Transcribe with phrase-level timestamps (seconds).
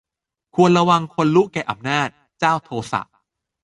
[0.55, 2.09] ควรระวังคนลุแก่อำนาจ
[2.39, 3.01] เจ้าโทสะ